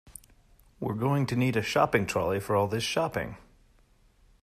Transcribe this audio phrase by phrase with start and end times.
[0.79, 3.37] We're going to need a shopping trolley for all this shopping